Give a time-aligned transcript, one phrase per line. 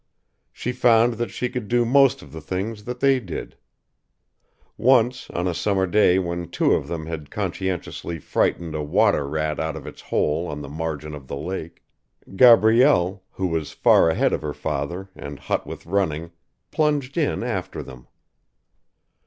[0.51, 3.55] She found that she could do most of the things that they did.
[4.75, 9.59] Once, on a summer day when two of them had conscientiously frightened a water rat
[9.59, 11.83] out of its hole on the margin of the lake,
[12.35, 16.31] Gabrielle, who was far ahead of her father and hot with running,
[16.71, 18.07] plunged in after them.